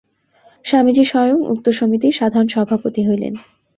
স্বামীজী 0.65 1.03
স্বয়ং 1.03 1.37
উক্ত 1.47 1.65
সমিতির 1.71 2.17
সাধারণ 2.19 2.47
সভাপতি 2.47 3.01
হইলেন। 3.07 3.33